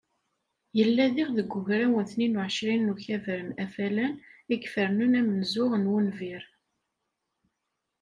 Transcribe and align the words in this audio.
Yella, 0.77 1.05
diɣ, 1.15 1.29
deg 1.37 1.49
ugraw 1.57 1.93
n 2.03 2.05
tnin 2.11 2.39
u 2.41 2.41
εecrin 2.45 2.85
n 2.85 2.91
ukabar 2.93 3.41
n 3.49 3.57
Afalan 3.63 4.13
i 4.53 4.55
ifernen 4.65 5.17
amenzu 5.19 5.65
n 5.75 5.89
wunbir. 5.91 6.43